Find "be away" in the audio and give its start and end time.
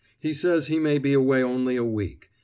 0.97-1.43